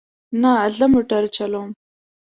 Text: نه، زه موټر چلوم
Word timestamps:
نه، 0.41 0.53
زه 0.77 0.85
موټر 0.93 1.23
چلوم 1.37 1.69